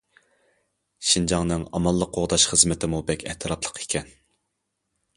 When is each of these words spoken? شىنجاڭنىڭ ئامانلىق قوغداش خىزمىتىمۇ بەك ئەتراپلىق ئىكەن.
شىنجاڭنىڭ 1.09 1.67
ئامانلىق 1.79 2.13
قوغداش 2.17 2.49
خىزمىتىمۇ 2.55 3.05
بەك 3.13 3.29
ئەتراپلىق 3.31 3.81
ئىكەن. 3.85 4.15